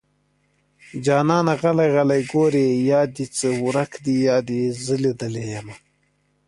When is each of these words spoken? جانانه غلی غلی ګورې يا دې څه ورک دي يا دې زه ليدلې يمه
جانانه 1.05 1.53
غلی 1.61 1.87
غلی 1.95 2.21
ګورې 2.31 2.67
يا 2.89 3.01
دې 3.15 3.25
څه 3.37 3.47
ورک 3.63 3.91
دي 4.03 4.15
يا 4.27 4.37
دې 4.47 4.61
زه 4.83 4.95
ليدلې 5.03 5.43
يمه 5.53 5.75